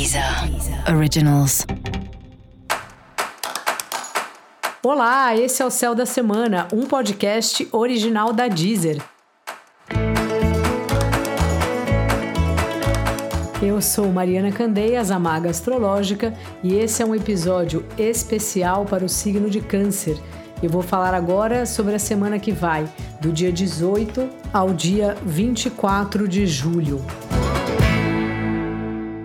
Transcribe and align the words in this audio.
Deezer 0.00 0.24
Originals. 0.96 1.66
Olá, 4.82 5.36
esse 5.36 5.60
é 5.60 5.66
o 5.66 5.70
Céu 5.70 5.94
da 5.94 6.06
Semana, 6.06 6.66
um 6.72 6.86
podcast 6.86 7.68
original 7.70 8.32
da 8.32 8.48
Deezer. 8.48 9.02
Eu 13.60 13.82
sou 13.82 14.10
Mariana 14.10 14.50
Candeias, 14.50 15.10
a 15.10 15.18
Maga 15.18 15.50
Astrológica, 15.50 16.32
e 16.62 16.76
esse 16.76 17.02
é 17.02 17.04
um 17.04 17.14
episódio 17.14 17.84
especial 17.98 18.86
para 18.86 19.04
o 19.04 19.08
signo 19.08 19.50
de 19.50 19.60
Câncer. 19.60 20.18
Eu 20.62 20.70
vou 20.70 20.80
falar 20.80 21.12
agora 21.12 21.66
sobre 21.66 21.94
a 21.94 21.98
semana 21.98 22.38
que 22.38 22.52
vai, 22.52 22.88
do 23.20 23.30
dia 23.30 23.52
18 23.52 24.30
ao 24.50 24.72
dia 24.72 25.14
24 25.26 26.26
de 26.26 26.46
julho. 26.46 27.04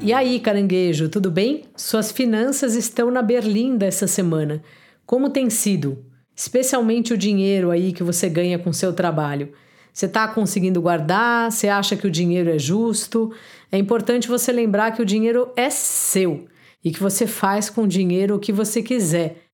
E 0.00 0.12
aí, 0.12 0.38
caranguejo, 0.38 1.08
tudo 1.08 1.30
bem? 1.30 1.64
Suas 1.76 2.12
finanças 2.12 2.74
estão 2.74 3.10
na 3.10 3.20
berlinda 3.20 3.84
essa 3.84 4.06
semana. 4.06 4.62
Como 5.04 5.28
tem 5.28 5.50
sido? 5.50 6.04
Especialmente 6.34 7.12
o 7.12 7.18
dinheiro 7.18 7.70
aí 7.70 7.92
que 7.92 8.04
você 8.04 8.28
ganha 8.28 8.58
com 8.58 8.72
seu 8.72 8.92
trabalho. 8.92 9.52
Você 9.92 10.06
está 10.06 10.28
conseguindo 10.28 10.80
guardar? 10.80 11.50
Você 11.50 11.68
acha 11.68 11.96
que 11.96 12.06
o 12.06 12.10
dinheiro 12.10 12.48
é 12.48 12.58
justo? 12.58 13.32
É 13.72 13.76
importante 13.76 14.28
você 14.28 14.52
lembrar 14.52 14.92
que 14.92 15.02
o 15.02 15.06
dinheiro 15.06 15.50
é 15.56 15.68
seu 15.68 16.46
e 16.84 16.92
que 16.92 17.00
você 17.00 17.26
faz 17.26 17.68
com 17.68 17.82
o 17.82 17.88
dinheiro 17.88 18.36
o 18.36 18.38
que 18.38 18.52
você 18.52 18.80
quiser. 18.80 19.48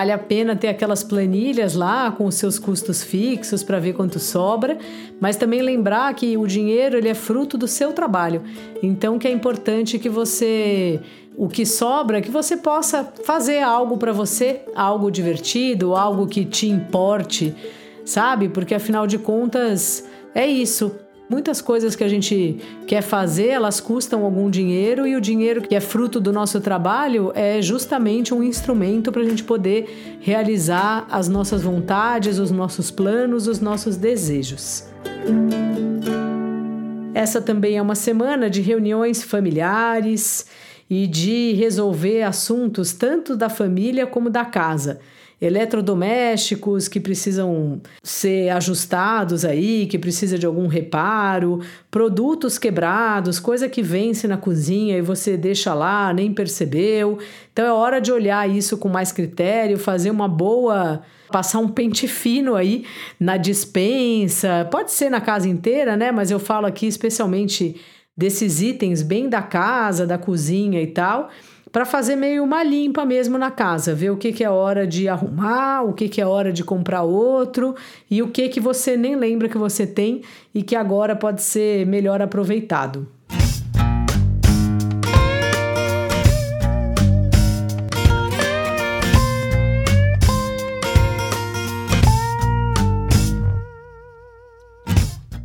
Vale 0.00 0.12
a 0.12 0.18
pena 0.18 0.56
ter 0.56 0.68
aquelas 0.68 1.04
planilhas 1.04 1.74
lá 1.74 2.10
com 2.10 2.24
os 2.24 2.34
seus 2.36 2.58
custos 2.58 3.04
fixos 3.04 3.62
para 3.62 3.78
ver 3.78 3.92
quanto 3.92 4.18
sobra, 4.18 4.78
mas 5.20 5.36
também 5.36 5.60
lembrar 5.60 6.14
que 6.14 6.38
o 6.38 6.46
dinheiro 6.46 6.96
ele 6.96 7.10
é 7.10 7.12
fruto 7.12 7.58
do 7.58 7.68
seu 7.68 7.92
trabalho. 7.92 8.42
Então 8.82 9.18
que 9.18 9.28
é 9.28 9.30
importante 9.30 9.98
que 9.98 10.08
você 10.08 10.98
o 11.36 11.48
que 11.48 11.66
sobra 11.66 12.22
que 12.22 12.30
você 12.30 12.56
possa 12.56 13.12
fazer 13.26 13.60
algo 13.60 13.98
para 13.98 14.10
você, 14.10 14.62
algo 14.74 15.10
divertido, 15.10 15.94
algo 15.94 16.26
que 16.26 16.46
te 16.46 16.66
importe, 16.66 17.54
sabe? 18.02 18.48
Porque 18.48 18.74
afinal 18.74 19.06
de 19.06 19.18
contas 19.18 20.08
é 20.34 20.46
isso. 20.46 20.96
Muitas 21.30 21.60
coisas 21.60 21.94
que 21.94 22.02
a 22.02 22.08
gente 22.08 22.56
quer 22.88 23.02
fazer, 23.02 23.50
elas 23.50 23.78
custam 23.78 24.24
algum 24.24 24.50
dinheiro 24.50 25.06
e 25.06 25.14
o 25.14 25.20
dinheiro 25.20 25.62
que 25.62 25.76
é 25.76 25.80
fruto 25.80 26.18
do 26.18 26.32
nosso 26.32 26.60
trabalho 26.60 27.30
é 27.36 27.62
justamente 27.62 28.34
um 28.34 28.42
instrumento 28.42 29.12
para 29.12 29.22
a 29.22 29.24
gente 29.24 29.44
poder 29.44 30.18
realizar 30.20 31.06
as 31.08 31.28
nossas 31.28 31.62
vontades, 31.62 32.40
os 32.40 32.50
nossos 32.50 32.90
planos, 32.90 33.46
os 33.46 33.60
nossos 33.60 33.96
desejos. 33.96 34.88
Essa 37.14 37.40
também 37.40 37.76
é 37.76 37.82
uma 37.82 37.94
semana 37.94 38.50
de 38.50 38.60
reuniões 38.60 39.22
familiares 39.22 40.46
e 40.90 41.06
de 41.06 41.52
resolver 41.52 42.22
assuntos 42.22 42.92
tanto 42.92 43.36
da 43.36 43.48
família 43.48 44.04
como 44.04 44.30
da 44.30 44.44
casa 44.44 44.98
eletrodomésticos 45.40 46.86
que 46.86 47.00
precisam 47.00 47.80
ser 48.02 48.50
ajustados 48.50 49.44
aí, 49.44 49.86
que 49.86 49.98
precisa 49.98 50.38
de 50.38 50.44
algum 50.44 50.66
reparo, 50.66 51.60
produtos 51.90 52.58
quebrados, 52.58 53.40
coisa 53.40 53.68
que 53.68 53.82
vence 53.82 54.28
na 54.28 54.36
cozinha 54.36 54.98
e 54.98 55.02
você 55.02 55.36
deixa 55.36 55.72
lá, 55.72 56.12
nem 56.12 56.32
percebeu. 56.32 57.18
Então 57.52 57.64
é 57.64 57.72
hora 57.72 58.00
de 58.00 58.12
olhar 58.12 58.48
isso 58.48 58.76
com 58.76 58.88
mais 58.88 59.12
critério, 59.12 59.78
fazer 59.78 60.10
uma 60.10 60.28
boa 60.28 61.02
passar 61.30 61.60
um 61.60 61.68
pente 61.68 62.08
fino 62.08 62.56
aí 62.56 62.84
na 63.18 63.36
dispensa, 63.36 64.66
pode 64.68 64.90
ser 64.90 65.08
na 65.08 65.20
casa 65.20 65.48
inteira, 65.48 65.96
né? 65.96 66.10
Mas 66.10 66.28
eu 66.30 66.40
falo 66.40 66.66
aqui 66.66 66.88
especialmente 66.88 67.80
desses 68.16 68.60
itens 68.60 69.00
bem 69.00 69.28
da 69.28 69.40
casa, 69.40 70.04
da 70.04 70.18
cozinha 70.18 70.82
e 70.82 70.88
tal 70.88 71.30
para 71.72 71.84
fazer 71.84 72.16
meio 72.16 72.42
uma 72.42 72.64
limpa 72.64 73.04
mesmo 73.04 73.38
na 73.38 73.50
casa, 73.50 73.94
ver 73.94 74.10
o 74.10 74.16
que, 74.16 74.32
que 74.32 74.42
é 74.42 74.50
hora 74.50 74.86
de 74.86 75.08
arrumar, 75.08 75.82
o 75.82 75.92
que, 75.92 76.08
que 76.08 76.20
é 76.20 76.26
hora 76.26 76.52
de 76.52 76.64
comprar 76.64 77.02
outro 77.02 77.76
e 78.10 78.22
o 78.22 78.28
que, 78.28 78.48
que 78.48 78.60
você 78.60 78.96
nem 78.96 79.14
lembra 79.14 79.48
que 79.48 79.56
você 79.56 79.86
tem 79.86 80.22
e 80.52 80.62
que 80.62 80.74
agora 80.74 81.14
pode 81.14 81.42
ser 81.42 81.86
melhor 81.86 82.20
aproveitado. 82.20 83.06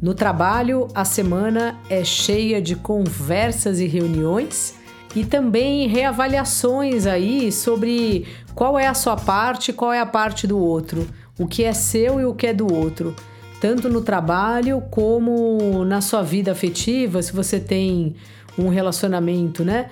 No 0.00 0.14
trabalho, 0.14 0.88
a 0.96 1.04
semana 1.04 1.78
é 1.88 2.02
cheia 2.02 2.60
de 2.60 2.74
conversas 2.74 3.78
e 3.78 3.86
reuniões 3.86 4.81
e 5.14 5.24
também 5.24 5.86
reavaliações 5.88 7.06
aí 7.06 7.52
sobre 7.52 8.26
qual 8.54 8.78
é 8.78 8.86
a 8.86 8.94
sua 8.94 9.16
parte, 9.16 9.72
qual 9.72 9.92
é 9.92 10.00
a 10.00 10.06
parte 10.06 10.46
do 10.46 10.58
outro, 10.58 11.06
o 11.38 11.46
que 11.46 11.64
é 11.64 11.72
seu 11.72 12.20
e 12.20 12.24
o 12.24 12.34
que 12.34 12.46
é 12.46 12.54
do 12.54 12.72
outro, 12.72 13.14
tanto 13.60 13.88
no 13.88 14.00
trabalho 14.00 14.82
como 14.90 15.84
na 15.84 16.00
sua 16.00 16.22
vida 16.22 16.52
afetiva, 16.52 17.22
se 17.22 17.32
você 17.32 17.60
tem 17.60 18.14
um 18.58 18.68
relacionamento, 18.68 19.64
né? 19.64 19.90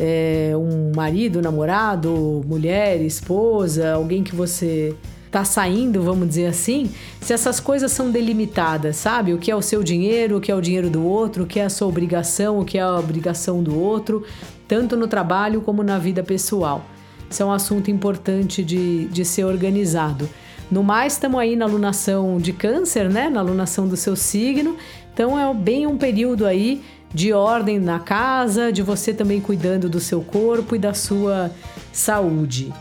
É, 0.00 0.52
um 0.54 0.92
marido, 0.94 1.42
namorado, 1.42 2.42
mulher, 2.46 3.00
esposa, 3.02 3.94
alguém 3.94 4.22
que 4.22 4.34
você 4.34 4.94
tá 5.30 5.44
saindo, 5.44 6.02
vamos 6.02 6.28
dizer 6.28 6.46
assim, 6.46 6.90
se 7.20 7.32
essas 7.32 7.60
coisas 7.60 7.92
são 7.92 8.10
delimitadas, 8.10 8.96
sabe? 8.96 9.32
O 9.32 9.38
que 9.38 9.50
é 9.50 9.56
o 9.56 9.62
seu 9.62 9.82
dinheiro, 9.82 10.36
o 10.36 10.40
que 10.40 10.50
é 10.50 10.54
o 10.54 10.60
dinheiro 10.60 10.88
do 10.90 11.04
outro, 11.04 11.44
o 11.44 11.46
que 11.46 11.60
é 11.60 11.64
a 11.64 11.70
sua 11.70 11.88
obrigação, 11.88 12.58
o 12.58 12.64
que 12.64 12.78
é 12.78 12.80
a 12.80 12.96
obrigação 12.96 13.62
do 13.62 13.78
outro, 13.78 14.24
tanto 14.66 14.96
no 14.96 15.06
trabalho 15.06 15.60
como 15.60 15.82
na 15.82 15.98
vida 15.98 16.22
pessoal. 16.22 16.84
Isso 17.30 17.42
é 17.42 17.46
um 17.46 17.52
assunto 17.52 17.90
importante 17.90 18.64
de, 18.64 19.06
de 19.06 19.24
ser 19.24 19.44
organizado. 19.44 20.28
No 20.70 20.82
mais, 20.82 21.14
estamos 21.14 21.40
aí 21.40 21.56
na 21.56 21.64
alunação 21.64 22.38
de 22.38 22.52
câncer, 22.52 23.08
né? 23.08 23.28
Na 23.28 23.40
alunação 23.40 23.86
do 23.88 23.96
seu 23.96 24.14
signo. 24.14 24.76
Então 25.12 25.38
é 25.38 25.52
bem 25.54 25.86
um 25.86 25.96
período 25.96 26.46
aí 26.46 26.82
de 27.12 27.32
ordem 27.32 27.78
na 27.78 27.98
casa, 27.98 28.70
de 28.70 28.82
você 28.82 29.14
também 29.14 29.40
cuidando 29.40 29.88
do 29.88 29.98
seu 29.98 30.20
corpo 30.20 30.76
e 30.76 30.78
da 30.78 30.92
sua 30.92 31.50
saúde. 31.92 32.72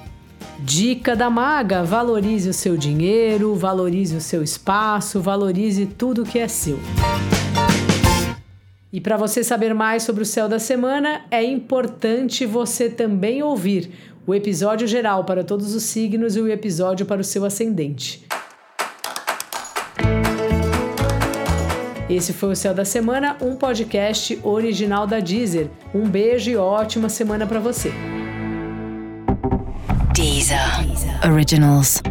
Dica 0.59 1.15
da 1.15 1.29
maga: 1.29 1.83
valorize 1.83 2.49
o 2.49 2.53
seu 2.53 2.75
dinheiro, 2.75 3.53
valorize 3.55 4.15
o 4.15 4.21
seu 4.21 4.41
espaço, 4.43 5.21
valorize 5.21 5.85
tudo 5.85 6.23
que 6.23 6.39
é 6.39 6.47
seu. 6.47 6.79
E 8.91 8.99
para 8.99 9.17
você 9.17 9.43
saber 9.43 9.73
mais 9.73 10.03
sobre 10.03 10.23
o 10.23 10.25
céu 10.25 10.49
da 10.49 10.57
semana, 10.57 11.21
é 11.29 11.43
importante 11.43 12.45
você 12.45 12.89
também 12.89 13.43
ouvir 13.43 13.91
o 14.25 14.33
episódio 14.33 14.87
geral 14.87 15.23
para 15.23 15.43
todos 15.43 15.75
os 15.75 15.83
signos 15.83 16.35
e 16.35 16.41
o 16.41 16.47
episódio 16.47 17.05
para 17.05 17.21
o 17.21 17.23
seu 17.23 17.45
ascendente. 17.45 18.25
Esse 22.09 22.31
foi 22.31 22.53
o 22.53 22.55
Céu 22.55 22.73
da 22.73 22.85
Semana, 22.85 23.37
um 23.41 23.55
podcast 23.55 24.39
original 24.41 25.05
da 25.05 25.19
Deezer. 25.19 25.69
Um 25.93 26.09
beijo 26.09 26.49
e 26.49 26.55
ótima 26.55 27.09
semana 27.09 27.45
para 27.45 27.59
você. 27.59 27.91
Deezer 30.17 30.57
Originals. 31.23 32.01